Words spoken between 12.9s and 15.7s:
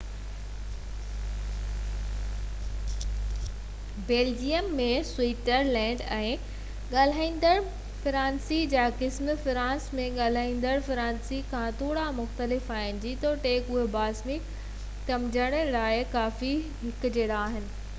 جيتوڻڪ اهي باهمي سمجهڻ